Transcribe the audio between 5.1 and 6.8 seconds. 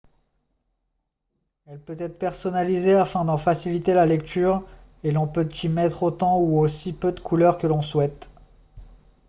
l'on peut y mettre autant ou